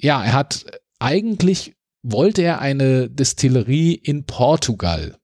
[0.00, 0.64] ja, er hat
[0.98, 5.16] eigentlich wollte er eine Distillerie in Portugal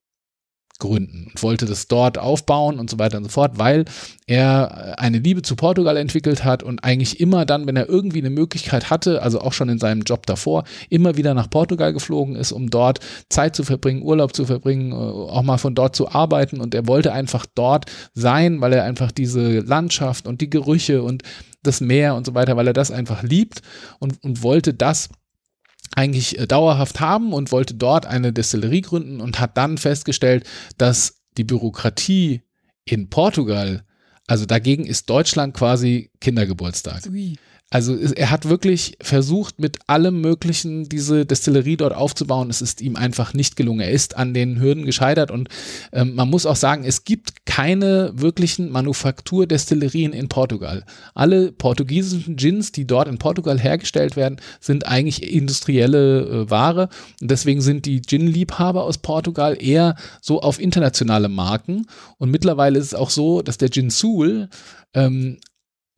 [0.79, 3.85] gründen und wollte das dort aufbauen und so weiter und so fort, weil
[4.27, 8.31] er eine Liebe zu Portugal entwickelt hat und eigentlich immer dann, wenn er irgendwie eine
[8.31, 12.53] Möglichkeit hatte, also auch schon in seinem Job davor, immer wieder nach Portugal geflogen ist,
[12.53, 16.61] um dort Zeit zu verbringen, Urlaub zu verbringen, äh, auch mal von dort zu arbeiten.
[16.61, 21.23] Und er wollte einfach dort sein, weil er einfach diese Landschaft und die Gerüche und
[21.63, 23.63] das Meer und so weiter, weil er das einfach liebt
[23.99, 25.09] und, und wollte das
[25.97, 30.47] eigentlich äh, dauerhaft haben und wollte dort eine Destillerie gründen und hat dann festgestellt,
[30.79, 32.43] dass die Bürokratie
[32.85, 33.85] in Portugal,
[34.27, 37.03] also dagegen ist Deutschland quasi Kindergeburtstag.
[37.11, 37.37] Ui.
[37.69, 42.49] Also er hat wirklich versucht, mit allem Möglichen diese Destillerie dort aufzubauen.
[42.49, 43.81] Es ist ihm einfach nicht gelungen.
[43.81, 45.49] Er ist an den Hürden gescheitert und
[45.93, 50.85] ähm, man muss auch sagen, es gibt keine wirklichen Manufakturdestillerien in Portugal.
[51.15, 56.89] Alle portugiesischen Gins, die dort in Portugal hergestellt werden, sind eigentlich industrielle äh, Ware.
[57.21, 61.87] Und deswegen sind die Gin-Liebhaber aus Portugal eher so auf internationale Marken.
[62.19, 64.51] Und mittlerweile ist es auch so, dass der Gin Sul
[64.95, 65.39] ähm,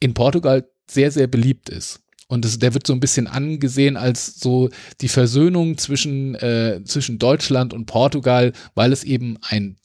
[0.00, 2.00] in Portugal sehr, sehr beliebt ist.
[2.28, 4.68] Und das, der wird so ein bisschen angesehen als so
[5.00, 9.76] die Versöhnung zwischen, äh, zwischen Deutschland und Portugal, weil es eben ein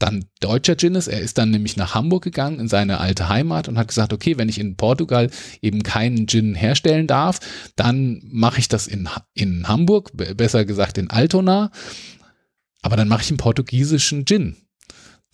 [0.00, 1.06] dann deutscher Gin ist.
[1.06, 4.36] Er ist dann nämlich nach Hamburg gegangen, in seine alte Heimat und hat gesagt, okay,
[4.36, 5.30] wenn ich in Portugal
[5.62, 7.38] eben keinen Gin herstellen darf,
[7.76, 11.70] dann mache ich das in, in Hamburg, besser gesagt in Altona,
[12.82, 14.56] aber dann mache ich einen portugiesischen Gin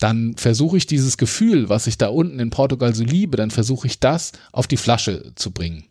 [0.01, 3.87] dann versuche ich dieses Gefühl, was ich da unten in Portugal so liebe, dann versuche
[3.87, 5.85] ich das auf die Flasche zu bringen.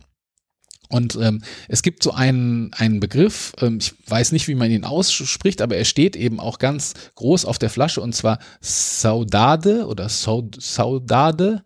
[0.89, 4.85] Und ähm, es gibt so einen, einen Begriff, ähm, ich weiß nicht, wie man ihn
[4.85, 10.09] ausspricht, aber er steht eben auch ganz groß auf der Flasche und zwar Saudade oder
[10.09, 11.63] Saudade.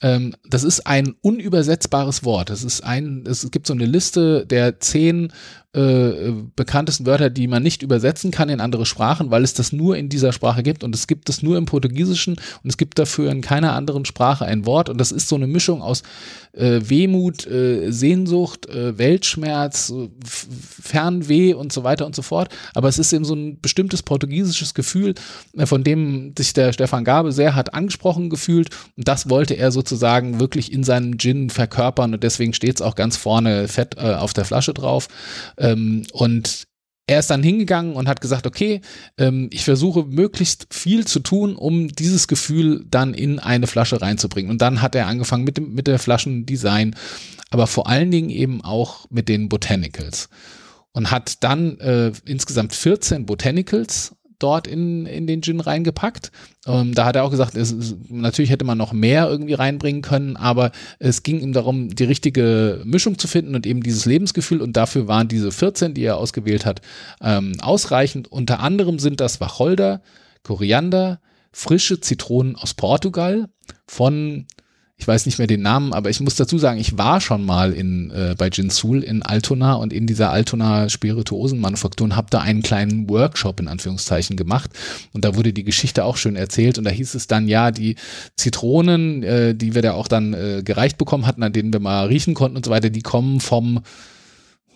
[0.00, 2.50] Ähm, das ist ein unübersetzbares Wort.
[2.50, 5.32] Es ist ein, es gibt so eine Liste der zehn
[5.74, 9.96] äh, bekanntesten Wörter, die man nicht übersetzen kann in andere Sprachen, weil es das nur
[9.96, 13.30] in dieser Sprache gibt und es gibt es nur im Portugiesischen und es gibt dafür
[13.32, 16.04] in keiner anderen Sprache ein Wort und das ist so eine Mischung aus
[16.52, 19.92] äh, Wehmut, äh, Sehnsucht, äh, Weltschmerz,
[20.24, 22.54] Fernweh und so weiter und so fort.
[22.74, 25.14] Aber es ist eben so ein bestimmtes portugiesisches Gefühl,
[25.56, 29.72] äh, von dem sich der Stefan Gabe sehr hat angesprochen gefühlt und das wollte er
[29.72, 34.32] sozusagen wirklich in seinem Gin verkörpern und deswegen steht es auch ganz vorne fett auf
[34.32, 35.08] der Flasche drauf
[35.64, 36.66] ähm, und
[37.06, 38.80] er ist dann hingegangen und hat gesagt, okay,
[39.18, 44.50] ähm, ich versuche möglichst viel zu tun, um dieses Gefühl dann in eine Flasche reinzubringen.
[44.50, 46.96] Und dann hat er angefangen mit, dem, mit der Flaschendesign,
[47.50, 50.28] aber vor allen Dingen eben auch mit den Botanicals.
[50.92, 56.30] Und hat dann äh, insgesamt 14 Botanicals dort in, in den Gin reingepackt.
[56.66, 60.36] Ähm, da hat er auch gesagt, es, natürlich hätte man noch mehr irgendwie reinbringen können,
[60.36, 64.76] aber es ging ihm darum, die richtige Mischung zu finden und eben dieses Lebensgefühl und
[64.76, 66.80] dafür waren diese 14, die er ausgewählt hat,
[67.20, 68.30] ähm, ausreichend.
[68.30, 70.02] Unter anderem sind das Wacholder,
[70.42, 71.20] Koriander,
[71.52, 73.48] frische Zitronen aus Portugal
[73.86, 74.46] von
[74.96, 77.72] ich weiß nicht mehr den Namen, aber ich muss dazu sagen, ich war schon mal
[77.72, 82.62] in, äh, bei Jinsul in Altona und in dieser Altona Spirituosenmanufaktur und habe da einen
[82.62, 84.70] kleinen Workshop in Anführungszeichen gemacht.
[85.12, 86.78] Und da wurde die Geschichte auch schön erzählt.
[86.78, 87.96] Und da hieß es dann, ja, die
[88.36, 92.06] Zitronen, äh, die wir da auch dann äh, gereicht bekommen hatten, an denen wir mal
[92.06, 93.80] riechen konnten und so weiter, die kommen vom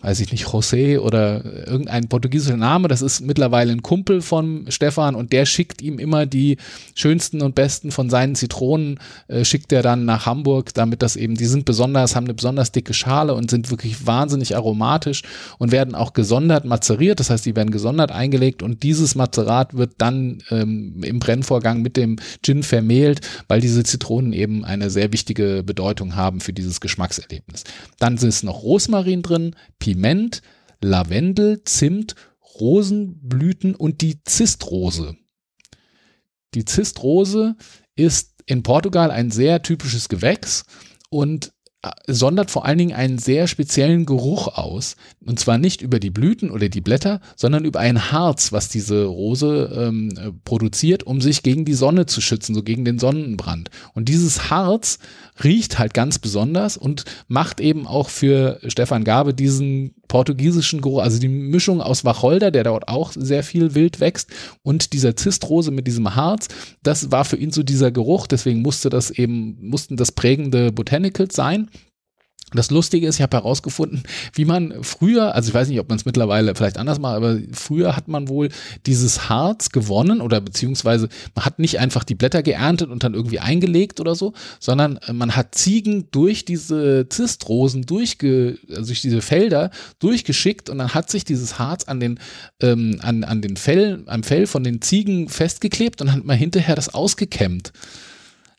[0.01, 2.87] weiß ich nicht, José oder irgendein portugiesischer Name.
[2.87, 6.57] Das ist mittlerweile ein Kumpel von Stefan und der schickt ihm immer die
[6.95, 11.35] schönsten und besten von seinen Zitronen, äh, schickt er dann nach Hamburg, damit das eben,
[11.35, 15.23] die sind besonders, haben eine besonders dicke Schale und sind wirklich wahnsinnig aromatisch
[15.57, 17.19] und werden auch gesondert mazeriert.
[17.19, 21.97] Das heißt, die werden gesondert eingelegt und dieses Mazerat wird dann ähm, im Brennvorgang mit
[21.97, 27.65] dem Gin vermehlt, weil diese Zitronen eben eine sehr wichtige Bedeutung haben für dieses Geschmackserlebnis.
[27.99, 29.88] Dann ist noch Rosmarin drin, Piment,
[30.81, 32.15] Lavendel, Zimt,
[32.59, 35.15] Rosenblüten und die Zistrose.
[36.53, 37.55] Die Zistrose
[37.95, 40.63] ist in Portugal ein sehr typisches Gewächs
[41.09, 44.97] und äh, sondert vor allen Dingen einen sehr speziellen Geruch aus.
[45.25, 49.05] Und zwar nicht über die Blüten oder die Blätter, sondern über ein Harz, was diese
[49.05, 53.69] Rose ähm, äh, produziert, um sich gegen die Sonne zu schützen, so gegen den Sonnenbrand.
[53.93, 54.99] Und dieses Harz
[55.43, 61.19] riecht halt ganz besonders und macht eben auch für Stefan Gabe diesen portugiesischen Geruch, also
[61.19, 64.31] die Mischung aus Wacholder, der dort auch sehr viel wild wächst,
[64.63, 66.47] und dieser Zistrose mit diesem Harz,
[66.83, 71.35] das war für ihn so dieser Geruch, deswegen musste das eben, mussten das prägende Botanicals
[71.35, 71.69] sein.
[72.53, 75.97] Das Lustige ist, ich habe herausgefunden, wie man früher, also ich weiß nicht, ob man
[75.97, 78.49] es mittlerweile vielleicht anders macht, aber früher hat man wohl
[78.85, 83.39] dieses Harz gewonnen oder beziehungsweise man hat nicht einfach die Blätter geerntet und dann irgendwie
[83.39, 89.21] eingelegt oder so, sondern äh, man hat Ziegen durch diese Zistrosen durchge, also durch diese
[89.21, 92.19] Felder durchgeschickt und dann hat sich dieses Harz an den,
[92.61, 96.75] ähm, an, an den Fell, am Fell von den Ziegen festgeklebt und hat man hinterher
[96.75, 97.73] das ausgekämmt.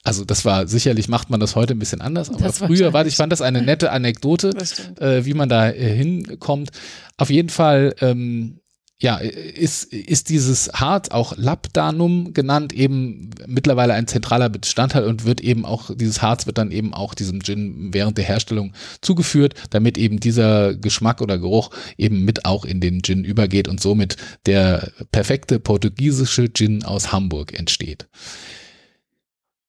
[0.02, 3.04] Also das war sicherlich macht man das heute ein bisschen anders, aber Das früher war
[3.06, 4.50] ich fand das eine nette Anekdote,
[4.98, 6.70] äh, wie man da äh, hinkommt.
[7.18, 8.60] Auf jeden Fall ähm,
[9.02, 15.40] ja, ist, ist dieses Harz auch Labdanum genannt, eben mittlerweile ein zentraler Bestandteil und wird
[15.40, 19.96] eben auch, dieses Harz wird dann eben auch diesem Gin während der Herstellung zugeführt, damit
[19.96, 24.92] eben dieser Geschmack oder Geruch eben mit auch in den Gin übergeht und somit der
[25.12, 28.06] perfekte portugiesische Gin aus Hamburg entsteht.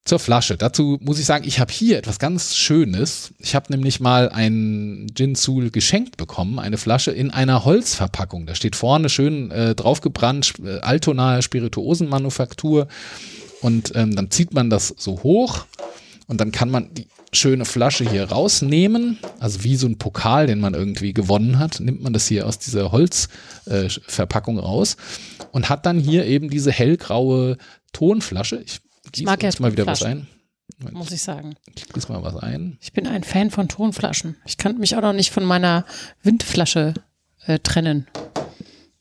[0.03, 0.57] Zur Flasche.
[0.57, 3.33] Dazu muss ich sagen, ich habe hier etwas ganz Schönes.
[3.37, 8.47] Ich habe nämlich mal ein Gin Soul geschenkt bekommen, eine Flasche in einer Holzverpackung.
[8.47, 12.87] Da steht vorne schön äh, draufgebrannt, äh, Altonaer Spirituosenmanufaktur.
[13.61, 15.65] Und ähm, dann zieht man das so hoch
[16.27, 19.19] und dann kann man die schöne Flasche hier rausnehmen.
[19.39, 22.57] Also wie so ein Pokal, den man irgendwie gewonnen hat, nimmt man das hier aus
[22.57, 24.97] dieser Holzverpackung äh, raus
[25.51, 27.57] und hat dann hier eben diese hellgraue
[27.93, 28.63] Tonflasche.
[28.65, 28.81] Ich,
[29.11, 30.27] gieße mag ja mal wieder was ein.
[30.91, 31.55] muss ich sagen.
[31.75, 32.77] Ich gieße mal was ein.
[32.81, 34.37] Ich bin ein Fan von Tonflaschen.
[34.45, 35.85] Ich kann mich auch noch nicht von meiner
[36.23, 36.93] Windflasche
[37.45, 38.07] äh, trennen.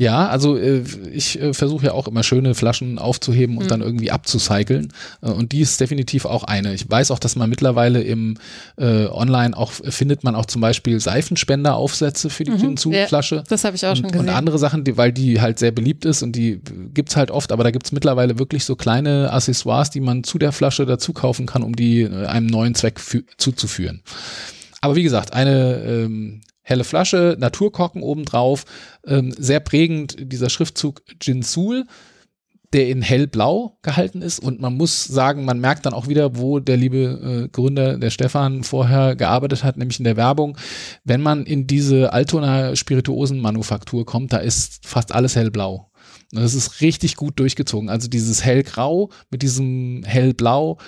[0.00, 0.82] Ja, also äh,
[1.12, 4.94] ich äh, versuche ja auch immer schöne Flaschen aufzuheben und dann irgendwie abzucyceln.
[5.20, 6.72] Äh, und die ist definitiv auch eine.
[6.72, 8.38] Ich weiß auch, dass man mittlerweile im
[8.78, 13.44] äh, Online auch findet man auch zum Beispiel Seifenspenderaufsätze für die Gin Ja, Flasche.
[13.48, 14.28] das habe ich auch schon und, gesehen.
[14.30, 16.62] und andere Sachen, die, weil die halt sehr beliebt ist und die
[16.94, 20.52] gibt's halt oft, aber da gibt's mittlerweile wirklich so kleine Accessoires, die man zu der
[20.52, 24.00] Flasche dazu kaufen kann, um die äh, einem neuen Zweck fü- zuzuführen.
[24.80, 28.64] Aber wie gesagt, eine ähm, helle Flasche, Naturkorken obendrauf,
[29.06, 31.84] ähm, sehr prägend dieser Schriftzug Gin Soul,
[32.72, 36.60] der in hellblau gehalten ist und man muss sagen, man merkt dann auch wieder, wo
[36.60, 40.56] der liebe äh, Gründer, der Stefan, vorher gearbeitet hat, nämlich in der Werbung.
[41.04, 45.90] Wenn man in diese Altona Spirituosenmanufaktur kommt, da ist fast alles hellblau.
[46.32, 47.88] Das ist richtig gut durchgezogen.
[47.88, 50.78] Also dieses hellgrau mit diesem hellblau,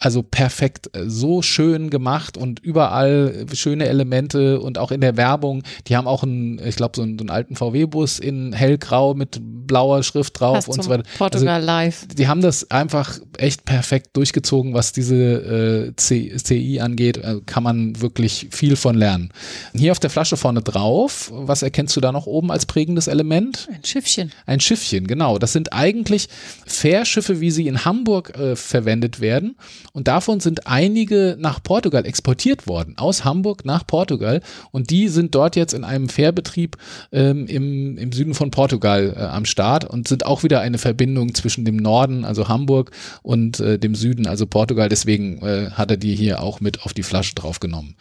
[0.00, 5.62] also perfekt, äh, so schön gemacht und überall schöne Elemente und auch in der Werbung.
[5.86, 9.40] Die haben auch einen, ich glaube, so einen, so einen alten VW-Bus in hellgrau mit
[9.40, 11.04] blauer Schrift drauf Passt und so weiter.
[11.18, 12.06] Portugal Live.
[12.08, 17.18] Die haben das einfach echt perfekt durchgezogen, was diese äh, CI angeht.
[17.18, 19.30] Äh, kann man wirklich viel von lernen.
[19.72, 23.68] Hier auf der Flasche vorne drauf, was erkennst du da noch oben als prägendes Element?
[23.72, 24.32] Ein Schiffchen.
[24.46, 25.38] Ein Schiffchen, genau.
[25.38, 26.28] Das sind eigentlich
[26.66, 29.56] Fährschiffe, wie sie in Hamburg äh, verwendet werden.
[29.92, 34.40] Und davon sind einige nach Portugal exportiert worden, aus Hamburg nach Portugal.
[34.70, 36.76] Und die sind dort jetzt in einem Fährbetrieb
[37.12, 41.34] ähm, im, im Süden von Portugal äh, am Start und sind auch wieder eine Verbindung
[41.34, 42.90] zwischen dem Norden, also Hamburg,
[43.22, 44.88] und äh, dem Süden, also Portugal.
[44.88, 47.96] Deswegen äh, hat er die hier auch mit auf die Flasche draufgenommen.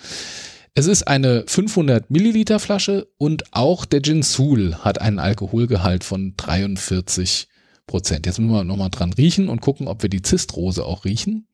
[0.78, 6.34] Es ist eine 500 Milliliter Flasche und auch der Gin Soul hat einen Alkoholgehalt von
[6.36, 7.48] 43
[7.88, 8.26] Prozent.
[8.26, 11.48] Jetzt müssen wir nochmal dran riechen und gucken, ob wir die Zistrose auch riechen.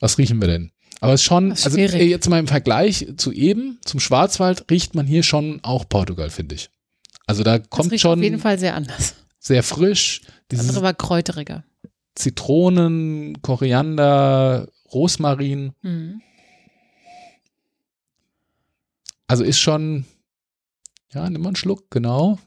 [0.00, 0.72] Was riechen wir denn?
[1.00, 4.68] Aber es ist schon, Das ist also jetzt mal im Vergleich zu eben, zum Schwarzwald,
[4.70, 6.70] riecht man hier schon auch Portugal, finde ich.
[7.26, 9.14] Also da Das kommt riecht schon auf jeden Fall sehr anders.
[9.38, 10.22] sehr frisch.
[10.24, 11.64] Das Dieses andere war kräuteriger.
[12.14, 15.72] Zitronen, Koriander, Rosmarin.
[15.82, 16.20] Mhm.
[19.28, 20.04] Also ist schon,
[21.12, 22.38] ja, nimm mal einen Schluck, genau.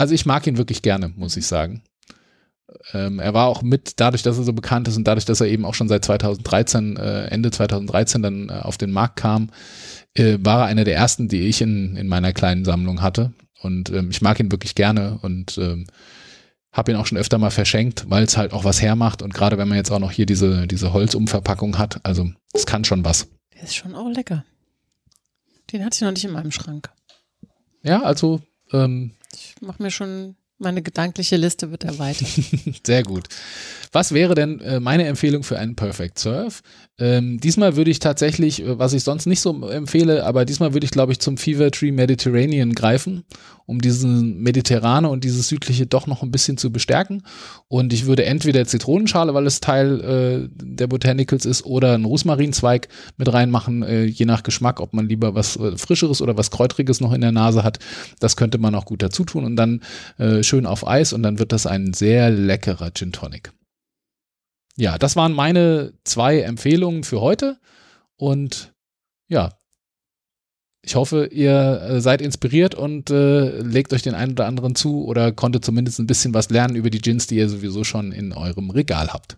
[0.00, 1.82] Also ich mag ihn wirklich gerne, muss ich sagen.
[2.94, 5.48] Ähm, er war auch mit, dadurch, dass er so bekannt ist und dadurch, dass er
[5.48, 9.50] eben auch schon seit 2013, äh, Ende 2013 dann äh, auf den Markt kam,
[10.14, 13.34] äh, war er einer der ersten, die ich in, in meiner kleinen Sammlung hatte.
[13.60, 15.86] Und ähm, ich mag ihn wirklich gerne und ähm,
[16.72, 19.58] habe ihn auch schon öfter mal verschenkt, weil es halt auch was hermacht und gerade
[19.58, 23.28] wenn man jetzt auch noch hier diese, diese Holzumverpackung hat, also es kann schon was.
[23.54, 24.46] Der ist schon auch lecker.
[25.70, 26.88] Den hatte ich noch nicht in meinem Schrank.
[27.82, 28.40] Ja, also
[28.72, 29.12] ähm,
[29.60, 32.28] mache mir schon Meine gedankliche Liste wird erweitert.
[32.86, 33.28] Sehr gut.
[33.92, 36.62] Was wäre denn äh, meine Empfehlung für einen Perfect Surf?
[36.96, 40.84] Ähm, diesmal würde ich tatsächlich, äh, was ich sonst nicht so empfehle, aber diesmal würde
[40.84, 43.24] ich, glaube ich, zum Fever Tree Mediterranean greifen,
[43.66, 47.24] um diesen Mediterrane und dieses südliche doch noch ein bisschen zu bestärken.
[47.66, 52.86] Und ich würde entweder Zitronenschale, weil es Teil äh, der Botanicals ist, oder einen Rosmarinzweig
[53.16, 57.00] mit reinmachen, äh, je nach Geschmack, ob man lieber was äh, Frischeres oder was Kräutriges
[57.00, 57.80] noch in der Nase hat.
[58.20, 59.80] Das könnte man auch gut dazu tun und dann
[60.18, 63.50] äh, schön auf Eis und dann wird das ein sehr leckerer Gin Tonic.
[64.76, 67.58] Ja, das waren meine zwei Empfehlungen für heute
[68.16, 68.72] und
[69.28, 69.60] ja,
[70.82, 75.04] ich hoffe, ihr äh, seid inspiriert und äh, legt euch den einen oder anderen zu
[75.04, 78.32] oder konntet zumindest ein bisschen was lernen über die Gins, die ihr sowieso schon in
[78.32, 79.36] eurem Regal habt.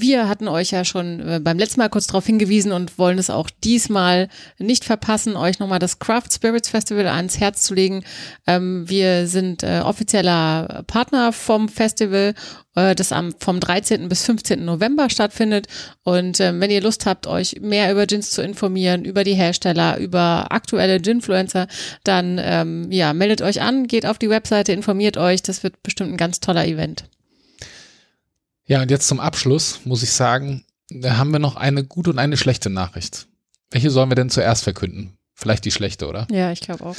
[0.00, 3.30] Wir hatten euch ja schon äh, beim letzten Mal kurz darauf hingewiesen und wollen es
[3.30, 4.28] auch diesmal
[4.58, 8.04] nicht verpassen, euch nochmal das Craft Spirits Festival ans Herz zu legen.
[8.46, 12.34] Ähm, wir sind äh, offizieller Partner vom Festival,
[12.76, 14.08] äh, das am, vom 13.
[14.08, 14.64] bis 15.
[14.64, 15.66] November stattfindet.
[16.04, 19.98] Und äh, wenn ihr Lust habt, euch mehr über Gins zu informieren, über die Hersteller,
[19.98, 21.66] über aktuelle Ginfluencer,
[22.04, 25.42] dann ähm, ja, meldet euch an, geht auf die Webseite, informiert euch.
[25.42, 27.04] Das wird bestimmt ein ganz toller Event.
[28.68, 32.18] Ja, und jetzt zum Abschluss muss ich sagen, da haben wir noch eine gute und
[32.18, 33.26] eine schlechte Nachricht.
[33.70, 35.16] Welche sollen wir denn zuerst verkünden?
[35.34, 36.26] Vielleicht die schlechte, oder?
[36.30, 36.96] Ja, ich glaube auch.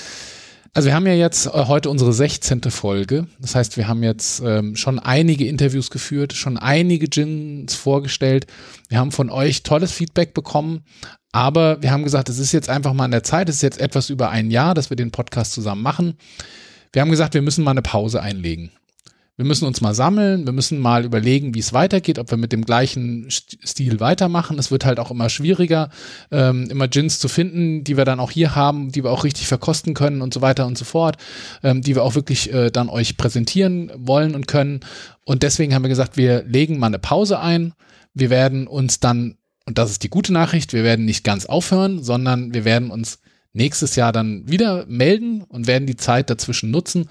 [0.74, 2.62] Also wir haben ja jetzt äh, heute unsere 16.
[2.72, 3.28] Folge.
[3.40, 8.48] Das heißt, wir haben jetzt ähm, schon einige Interviews geführt, schon einige Gins vorgestellt.
[8.88, 10.84] Wir haben von euch tolles Feedback bekommen,
[11.32, 13.48] aber wir haben gesagt, es ist jetzt einfach mal an der Zeit.
[13.48, 16.18] Es ist jetzt etwas über ein Jahr, dass wir den Podcast zusammen machen.
[16.94, 18.72] Wir haben gesagt, wir müssen mal eine Pause einlegen.
[19.40, 22.52] Wir müssen uns mal sammeln, wir müssen mal überlegen, wie es weitergeht, ob wir mit
[22.52, 24.60] dem gleichen Stil weitermachen.
[24.60, 25.92] Es wird halt auch immer schwieriger,
[26.30, 29.48] ähm, immer Gins zu finden, die wir dann auch hier haben, die wir auch richtig
[29.48, 31.16] verkosten können und so weiter und so fort,
[31.64, 34.82] ähm, die wir auch wirklich äh, dann euch präsentieren wollen und können.
[35.24, 37.72] Und deswegen haben wir gesagt, wir legen mal eine Pause ein.
[38.14, 42.04] Wir werden uns dann, und das ist die gute Nachricht, wir werden nicht ganz aufhören,
[42.04, 43.20] sondern wir werden uns
[43.54, 47.08] nächstes Jahr dann wieder melden und werden die Zeit dazwischen nutzen,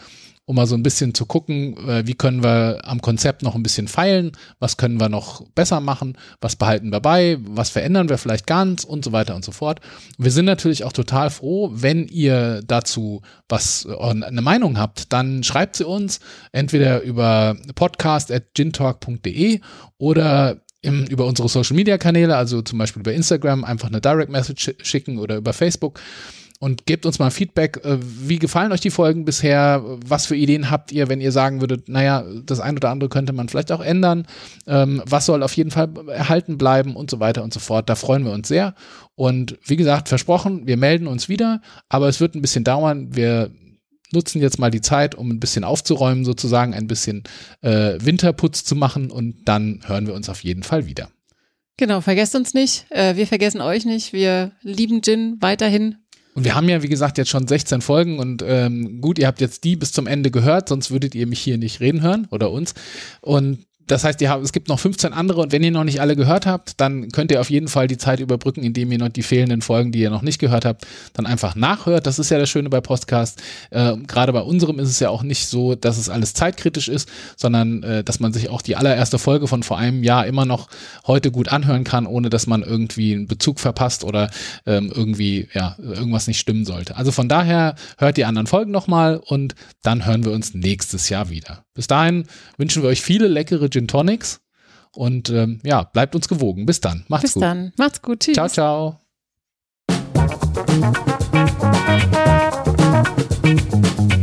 [0.49, 3.63] um mal so ein bisschen zu gucken, äh, wie können wir am Konzept noch ein
[3.63, 8.17] bisschen feilen, was können wir noch besser machen, was behalten wir bei, was verändern wir
[8.17, 9.81] vielleicht ganz und so weiter und so fort.
[10.17, 15.43] Wir sind natürlich auch total froh, wenn ihr dazu was äh, eine Meinung habt, dann
[15.43, 16.19] schreibt sie uns
[16.51, 19.61] entweder über podcast@gintalk.de
[19.99, 24.33] oder im, über unsere Social Media Kanäle, also zum Beispiel über Instagram, einfach eine Direct
[24.33, 26.01] Message schicken oder über Facebook
[26.61, 27.85] und gebt uns mal Feedback.
[27.85, 29.83] Äh, wie gefallen euch die Folgen bisher?
[30.05, 33.33] Was für Ideen habt ihr, wenn ihr sagen würdet, naja, das ein oder andere könnte
[33.33, 34.27] man vielleicht auch ändern?
[34.67, 37.89] Ähm, was soll auf jeden Fall erhalten bleiben und so weiter und so fort?
[37.89, 38.75] Da freuen wir uns sehr.
[39.15, 43.15] Und wie gesagt, versprochen, wir melden uns wieder, aber es wird ein bisschen dauern.
[43.15, 43.51] Wir
[44.13, 47.23] nutzen jetzt mal die Zeit, um ein bisschen aufzuräumen, sozusagen ein bisschen
[47.61, 51.11] äh, Winterputz zu machen und dann hören wir uns auf jeden Fall wieder.
[51.77, 52.87] Genau, vergesst uns nicht.
[52.91, 54.13] Äh, wir vergessen euch nicht.
[54.13, 55.99] Wir lieben Gin weiterhin.
[56.39, 59.41] Und wir haben ja, wie gesagt, jetzt schon 16 Folgen und ähm, gut, ihr habt
[59.41, 62.53] jetzt die bis zum Ende gehört, sonst würdet ihr mich hier nicht reden hören oder
[62.53, 62.75] uns.
[63.23, 66.01] Und das heißt, ihr habt, es gibt noch 15 andere und wenn ihr noch nicht
[66.01, 69.09] alle gehört habt, dann könnt ihr auf jeden Fall die Zeit überbrücken, indem ihr noch
[69.09, 72.07] die fehlenden Folgen, die ihr noch nicht gehört habt, dann einfach nachhört.
[72.07, 73.43] Das ist ja das Schöne bei Podcast.
[73.71, 77.09] Äh, Gerade bei unserem ist es ja auch nicht so, dass es alles zeitkritisch ist,
[77.37, 80.69] sondern äh, dass man sich auch die allererste Folge von vor einem Jahr immer noch
[81.07, 84.31] heute gut anhören kann, ohne dass man irgendwie einen Bezug verpasst oder
[84.67, 86.97] ähm, irgendwie ja irgendwas nicht stimmen sollte.
[86.97, 91.31] Also von daher hört die anderen Folgen nochmal und dann hören wir uns nächstes Jahr
[91.31, 91.65] wieder.
[91.79, 92.25] Bis dahin
[92.57, 94.41] wünschen wir euch viele leckere Gin Tonics
[94.91, 96.67] und ähm, ja, bleibt uns gewogen.
[96.67, 97.05] Bis dann.
[97.07, 97.43] Macht's Bis gut.
[97.43, 97.73] Bis dann.
[97.77, 98.19] Macht's gut.
[98.19, 98.35] Tschüss.
[98.35, 98.99] Ciao, ciao.
[103.41, 104.18] Thank you.